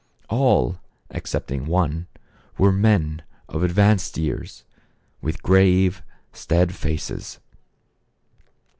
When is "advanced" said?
3.61-4.17